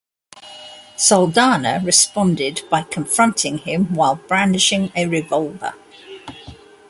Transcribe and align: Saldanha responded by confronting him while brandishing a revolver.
Saldanha 0.97 1.85
responded 1.85 2.61
by 2.71 2.81
confronting 2.81 3.59
him 3.59 3.93
while 3.93 4.15
brandishing 4.15 4.91
a 4.95 5.05
revolver. 5.05 5.75